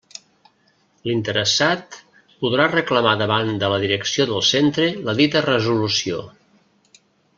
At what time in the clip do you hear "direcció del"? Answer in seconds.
3.85-4.43